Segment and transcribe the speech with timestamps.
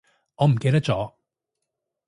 [0.37, 1.13] 我唔記得咗